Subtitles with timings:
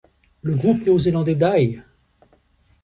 [0.41, 1.81] Le groupe néo-zélandais Die!